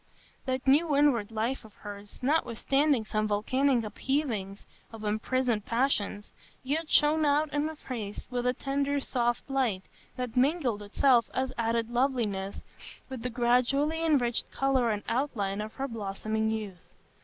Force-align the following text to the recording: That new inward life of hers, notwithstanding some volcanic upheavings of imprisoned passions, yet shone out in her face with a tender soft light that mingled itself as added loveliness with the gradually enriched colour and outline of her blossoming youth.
That 0.47 0.65
new 0.65 0.95
inward 0.95 1.29
life 1.29 1.63
of 1.63 1.75
hers, 1.75 2.23
notwithstanding 2.23 3.05
some 3.05 3.27
volcanic 3.27 3.83
upheavings 3.83 4.65
of 4.91 5.03
imprisoned 5.03 5.67
passions, 5.67 6.33
yet 6.63 6.89
shone 6.89 7.23
out 7.23 7.53
in 7.53 7.67
her 7.67 7.75
face 7.75 8.27
with 8.31 8.47
a 8.47 8.53
tender 8.53 8.99
soft 8.99 9.47
light 9.47 9.83
that 10.15 10.35
mingled 10.35 10.81
itself 10.81 11.29
as 11.35 11.53
added 11.55 11.91
loveliness 11.91 12.63
with 13.09 13.21
the 13.21 13.29
gradually 13.29 14.03
enriched 14.03 14.49
colour 14.49 14.89
and 14.89 15.03
outline 15.07 15.61
of 15.61 15.73
her 15.75 15.87
blossoming 15.87 16.49
youth. 16.49 16.81